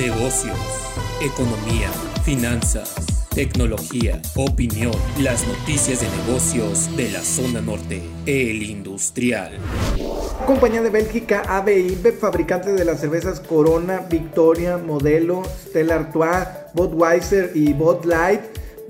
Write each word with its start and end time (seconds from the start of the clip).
negocios, 0.00 0.56
economía, 1.20 1.90
finanzas, 2.24 2.94
tecnología, 3.34 4.22
opinión, 4.34 4.94
las 5.18 5.46
noticias 5.46 6.00
de 6.00 6.08
negocios 6.24 6.96
de 6.96 7.10
la 7.10 7.20
zona 7.20 7.60
norte, 7.60 8.00
el 8.24 8.62
industrial. 8.62 9.58
Compañía 10.46 10.80
de 10.80 10.88
Bélgica 10.88 11.42
ABI, 11.46 11.98
fabricante 12.18 12.72
de 12.72 12.86
las 12.86 13.00
cervezas 13.00 13.40
Corona, 13.40 14.06
Victoria, 14.08 14.78
Modelo, 14.78 15.42
Stella 15.66 15.96
Artois, 15.96 16.48
Budweiser 16.72 17.52
y 17.54 17.74
Bud 17.74 18.06
Light, 18.06 18.40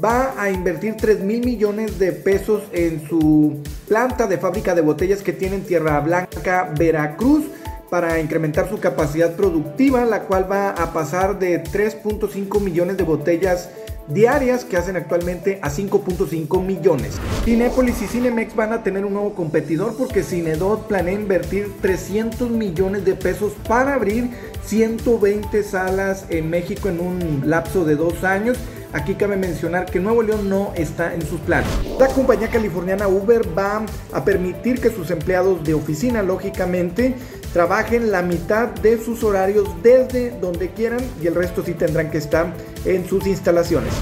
va 0.03 0.41
a 0.41 0.49
invertir 0.49 0.95
3 0.97 1.25
mil 1.25 1.45
millones 1.45 1.99
de 1.99 2.13
pesos 2.13 2.63
en 2.73 3.05
su 3.09 3.61
planta 3.89 4.29
de 4.29 4.39
fábrica 4.39 4.77
de 4.77 4.83
botellas 4.83 5.23
que 5.23 5.33
tiene 5.33 5.57
en 5.57 5.65
Tierra 5.65 5.99
Blanca, 5.99 6.73
Veracruz 6.79 7.47
para 7.91 8.21
incrementar 8.21 8.69
su 8.69 8.79
capacidad 8.79 9.35
productiva, 9.35 10.05
la 10.05 10.23
cual 10.23 10.51
va 10.51 10.71
a 10.71 10.93
pasar 10.93 11.39
de 11.39 11.63
3.5 11.63 12.61
millones 12.61 12.97
de 12.97 13.03
botellas 13.03 13.69
diarias 14.09 14.65
que 14.65 14.77
hacen 14.77 14.97
actualmente 14.97 15.59
a 15.63 15.71
5.5 15.71 16.63
millones. 16.65 17.19
Cinepolis 17.45 18.03
y 18.03 18.07
Cinemex 18.07 18.55
van 18.55 18.73
a 18.73 18.83
tener 18.83 19.05
un 19.05 19.15
nuevo 19.15 19.35
competidor 19.35 19.97
porque 19.97 20.23
Cinedot 20.23 20.87
planea 20.87 21.15
invertir 21.15 21.73
300 21.81 22.51
millones 22.51 23.05
de 23.05 23.15
pesos 23.15 23.53
para 23.69 23.95
abrir 23.95 24.31
120 24.65 25.63
salas 25.63 26.27
en 26.29 26.51
México 26.51 26.89
en 26.89 27.01
un 27.01 27.43
lapso 27.47 27.85
de 27.85 27.97
dos 27.97 28.25
años. 28.25 28.59
Aquí 28.93 29.15
cabe 29.15 29.37
mencionar 29.37 29.87
que 29.87 30.01
Nuevo 30.01 30.21
León 30.25 30.49
no 30.49 30.73
está 30.75 31.15
en 31.15 31.23
sus 31.23 31.39
planes. 31.41 31.69
La 32.01 32.09
compañía 32.09 32.49
californiana 32.49 33.07
Uber 33.07 33.43
va 33.57 33.87
a 34.13 34.25
permitir 34.25 34.81
que 34.81 34.91
sus 34.91 35.13
empleados 35.13 35.63
de 35.63 35.75
oficina, 35.75 36.25
lógicamente, 36.25 37.15
trabajen 37.53 38.11
la 38.11 38.23
mitad 38.23 38.69
de 38.69 39.03
sus 39.03 39.25
horarios 39.25 39.69
desde 39.83 40.31
donde 40.41 40.71
quieran 40.71 41.01
y 41.23 41.27
el 41.27 41.35
resto 41.35 41.63
sí 41.65 41.75
tendrán 41.75 42.11
que 42.11 42.19
estar 42.19 42.55
en 42.85 43.07
sus 43.07 43.27
instalaciones. 43.27 43.93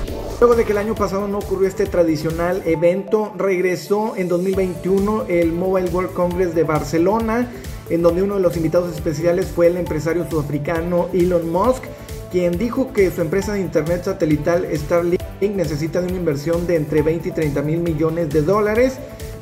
Luego 0.40 0.54
de 0.54 0.64
que 0.64 0.72
el 0.72 0.78
año 0.78 0.94
pasado 0.94 1.26
no 1.26 1.38
ocurrió 1.38 1.66
este 1.66 1.86
tradicional 1.86 2.62
evento, 2.64 3.32
regresó 3.36 4.14
en 4.16 4.28
2021 4.28 5.24
el 5.28 5.52
Mobile 5.52 5.90
World 5.90 6.12
Congress 6.12 6.54
de 6.54 6.62
Barcelona, 6.62 7.50
en 7.90 8.02
donde 8.02 8.22
uno 8.22 8.36
de 8.36 8.40
los 8.40 8.56
invitados 8.56 8.94
especiales 8.94 9.46
fue 9.46 9.66
el 9.66 9.76
empresario 9.78 10.28
sudafricano 10.30 11.08
Elon 11.12 11.50
Musk, 11.50 11.82
quien 12.30 12.58
dijo 12.58 12.92
que 12.92 13.10
su 13.10 13.22
empresa 13.22 13.54
de 13.54 13.60
internet 13.60 14.04
satelital 14.04 14.68
Starlink 14.72 15.20
necesita 15.40 16.00
de 16.00 16.08
una 16.08 16.18
inversión 16.18 16.66
de 16.66 16.76
entre 16.76 17.02
20 17.02 17.30
y 17.30 17.32
30 17.32 17.62
mil 17.62 17.80
millones 17.80 18.28
de 18.28 18.42
dólares 18.42 18.98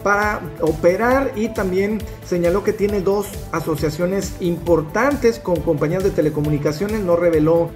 para 0.07 0.41
operar 0.61 1.33
y 1.35 1.49
también 1.49 2.01
señaló 2.25 2.63
que 2.63 2.73
tiene 2.73 3.01
dos 3.01 3.27
asociaciones 3.51 4.35
importantes 4.39 5.41
con 5.41 5.57
compañías 5.57 6.05
de 6.05 6.13
telecomunicaciones, 6.13 7.01
no 7.01 7.17
reveló 7.17 7.71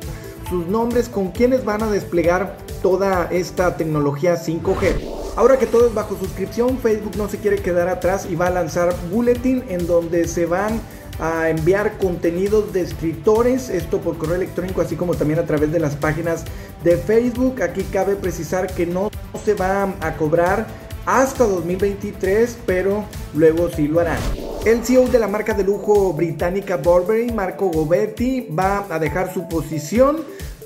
sus 0.49 0.65
nombres 0.69 1.09
con 1.09 1.33
quienes 1.33 1.65
van 1.65 1.83
a 1.83 1.91
desplegar 1.91 2.57
toda 2.85 3.27
esta 3.33 3.77
tecnología 3.77 4.37
5G. 4.37 5.35
Ahora 5.35 5.59
que 5.59 5.67
todo 5.67 5.89
es 5.89 5.93
bajo 5.93 6.17
suscripción, 6.17 6.79
Facebook 6.79 7.17
no 7.17 7.29
se 7.29 7.39
quiere 7.39 7.57
quedar 7.57 7.89
atrás 7.89 8.29
y 8.31 8.37
va 8.37 8.47
a 8.47 8.51
lanzar 8.51 8.95
Bulletin 9.11 9.65
en 9.69 9.89
donde 9.89 10.29
se 10.29 10.47
van 10.47 10.81
a 11.19 11.49
enviar 11.51 11.99
contenidos 11.99 12.73
de 12.73 12.83
escritores, 12.83 13.69
esto 13.71 14.01
por 14.01 14.19
correo 14.19 14.37
electrónico, 14.37 14.83
así 14.83 14.95
como 14.95 15.17
también 15.17 15.41
a 15.41 15.47
través 15.47 15.73
de 15.73 15.81
las 15.81 15.97
páginas 15.97 16.45
de 16.85 16.97
Facebook. 16.97 17.61
Aquí 17.61 17.83
cabe 17.93 18.15
precisar 18.15 18.73
que 18.73 18.87
no 18.87 19.11
se 19.45 19.55
va 19.55 19.93
a 20.01 20.17
cobrar 20.17 20.69
hasta 21.07 21.45
2023, 21.45 22.59
pero 22.67 23.05
luego 23.35 23.71
sí 23.71 23.89
lo 23.89 24.01
harán. 24.01 24.19
El 24.65 24.85
CEO 24.85 25.09
de 25.09 25.19
la 25.19 25.29
marca 25.29 25.55
de 25.55 25.65
lujo 25.65 26.13
británica 26.13 26.77
Burberry, 26.77 27.33
Marco 27.33 27.69
Gobetti, 27.69 28.49
va 28.51 28.87
a 28.91 28.99
dejar 28.99 29.33
su 29.33 29.49
posición 29.49 30.19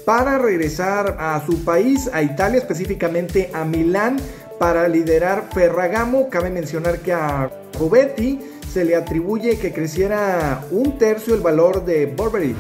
para 0.05 0.39
regresar 0.39 1.17
a 1.19 1.45
su 1.47 1.65
país, 1.65 2.11
a 2.13 2.23
Italia, 2.23 2.59
específicamente 2.59 3.51
a 3.55 3.65
Milán, 3.65 4.19
para 4.59 4.89
liderar 4.89 5.49
Ferragamo. 5.53 6.29
Cabe 6.29 6.51
mencionar 6.51 6.99
que 6.99 7.13
a 7.13 7.51
Gobetti 7.79 8.41
se 8.73 8.85
le 8.85 8.97
atribuye 8.97 9.59
que 9.59 9.73
creciera 9.73 10.65
un 10.71 10.99
tercio 10.99 11.35
el 11.35 11.41
valor 11.41 11.85
de 11.85 12.07
Burberry. 12.07 12.57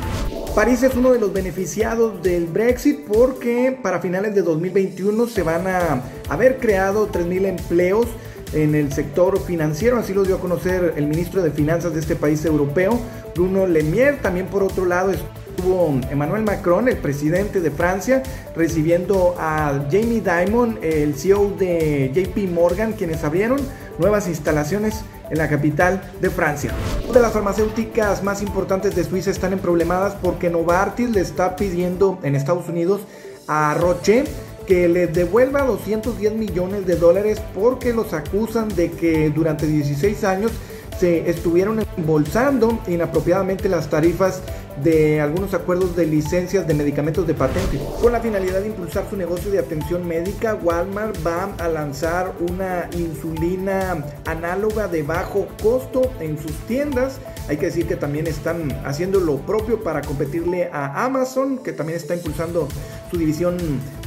París 0.54 0.84
es 0.84 0.94
uno 0.94 1.12
de 1.12 1.18
los 1.18 1.32
beneficiados 1.32 2.22
del 2.22 2.46
Brexit 2.46 3.00
porque 3.00 3.76
para 3.82 4.00
finales 4.00 4.36
de 4.36 4.42
2021 4.42 5.26
se 5.26 5.42
van 5.42 5.66
a 5.66 6.00
haber 6.28 6.58
creado 6.58 7.10
3.000 7.10 7.46
empleos 7.46 8.06
en 8.52 8.76
el 8.76 8.92
sector 8.92 9.40
financiero, 9.40 9.98
así 9.98 10.14
lo 10.14 10.22
dio 10.22 10.36
a 10.36 10.40
conocer 10.40 10.94
el 10.96 11.08
ministro 11.08 11.42
de 11.42 11.50
Finanzas 11.50 11.92
de 11.92 11.98
este 11.98 12.14
país 12.14 12.44
europeo, 12.44 13.00
Bruno 13.34 13.66
Lemier. 13.66 14.22
También 14.22 14.46
por 14.46 14.62
otro 14.62 14.84
lado 14.84 15.10
estuvo 15.10 15.98
Emmanuel 16.08 16.44
Macron, 16.44 16.86
el 16.86 16.98
presidente 16.98 17.60
de 17.60 17.72
Francia, 17.72 18.22
recibiendo 18.54 19.34
a 19.36 19.86
Jamie 19.90 20.22
Dimon, 20.22 20.78
el 20.82 21.16
CEO 21.16 21.50
de 21.58 22.12
JP 22.14 22.52
Morgan, 22.52 22.92
quienes 22.92 23.24
abrieron 23.24 23.58
nuevas 23.98 24.28
instalaciones 24.28 25.04
en 25.30 25.38
la 25.38 25.48
capital 25.48 26.02
de 26.20 26.30
Francia. 26.30 26.72
Una 27.04 27.14
de 27.14 27.22
las 27.22 27.32
farmacéuticas 27.32 28.22
más 28.22 28.42
importantes 28.42 28.94
de 28.94 29.04
Suiza 29.04 29.30
están 29.30 29.52
en 29.52 29.58
problemadas 29.58 30.16
porque 30.20 30.50
Novartis 30.50 31.10
le 31.10 31.20
está 31.20 31.56
pidiendo 31.56 32.18
en 32.22 32.34
Estados 32.34 32.68
Unidos 32.68 33.02
a 33.46 33.74
Roche 33.74 34.24
que 34.66 34.88
les 34.88 35.12
devuelva 35.12 35.62
210 35.62 36.34
millones 36.34 36.86
de 36.86 36.96
dólares 36.96 37.40
porque 37.54 37.92
los 37.92 38.12
acusan 38.12 38.68
de 38.68 38.90
que 38.90 39.30
durante 39.30 39.66
16 39.66 40.24
años 40.24 40.52
se 40.98 41.28
estuvieron 41.28 41.84
embolsando 41.96 42.78
inapropiadamente 42.86 43.68
las 43.68 43.88
tarifas 43.88 44.40
de 44.82 45.20
algunos 45.20 45.54
acuerdos 45.54 45.94
de 45.94 46.06
licencias 46.06 46.66
de 46.66 46.74
medicamentos 46.74 47.26
de 47.26 47.34
patente. 47.34 47.78
Con 48.00 48.12
la 48.12 48.20
finalidad 48.20 48.60
de 48.60 48.68
impulsar 48.68 49.08
su 49.08 49.16
negocio 49.16 49.50
de 49.50 49.58
atención 49.58 50.06
médica, 50.06 50.54
Walmart 50.54 51.16
va 51.24 51.54
a 51.58 51.68
lanzar 51.68 52.32
una 52.40 52.88
insulina 52.92 54.04
análoga 54.24 54.88
de 54.88 55.02
bajo 55.02 55.46
costo 55.62 56.10
en 56.20 56.38
sus 56.38 56.52
tiendas. 56.66 57.18
Hay 57.48 57.56
que 57.56 57.66
decir 57.66 57.86
que 57.86 57.96
también 57.96 58.26
están 58.26 58.72
haciendo 58.84 59.20
lo 59.20 59.36
propio 59.38 59.82
para 59.82 60.00
competirle 60.00 60.70
a 60.72 61.04
Amazon, 61.04 61.58
que 61.58 61.72
también 61.72 61.96
está 61.96 62.14
impulsando 62.14 62.68
su 63.10 63.16
división 63.16 63.56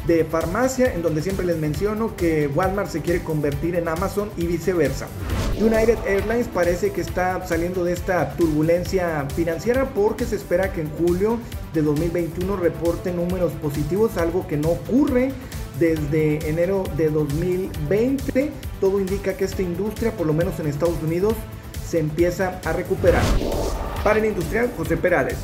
de 0.06 0.26
farmacia, 0.26 0.94
en 0.94 1.02
donde 1.02 1.22
siempre 1.22 1.46
les 1.46 1.58
menciono 1.58 2.16
que 2.16 2.48
Walmart 2.54 2.90
se 2.90 3.02
quiere 3.02 3.24
convertir 3.24 3.76
en 3.76 3.88
Amazon 3.88 4.30
y 4.38 4.48
viceversa. 4.48 5.08
United 5.60 5.98
Airlines 6.06 6.48
parece 6.48 6.92
que 6.92 7.02
está 7.02 7.46
saliendo 7.48 7.84
de 7.84 7.94
esta 7.94 8.30
turbulencia 8.34 9.26
financiera 9.36 9.90
porque 9.90 10.26
se 10.26 10.36
espera 10.36 10.72
que 10.72 10.82
en 10.82 10.90
julio 10.92 11.40
de 11.74 11.82
2021 11.82 12.58
reporte 12.58 13.12
números 13.12 13.54
positivos, 13.54 14.18
algo 14.18 14.46
que 14.48 14.56
no 14.56 14.70
ocurre 14.70 15.32
desde 15.80 16.48
enero 16.48 16.84
de 16.96 17.10
2020. 17.10 18.52
Todo 18.80 19.00
indica 19.00 19.36
que 19.36 19.46
esta 19.46 19.64
industria, 19.64 20.12
por 20.12 20.28
lo 20.28 20.34
menos 20.34 20.60
en 20.60 20.68
Estados 20.68 21.02
Unidos, 21.02 21.34
se 21.88 22.00
empieza 22.00 22.60
a 22.64 22.74
recuperar. 22.74 23.24
Para 24.04 24.20
el 24.20 24.26
industrial, 24.26 24.72
José 24.78 24.96
Perales. 24.96 25.38